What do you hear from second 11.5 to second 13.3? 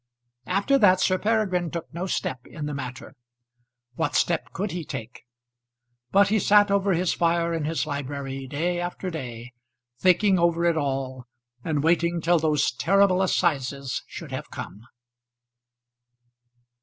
and waiting till those terrible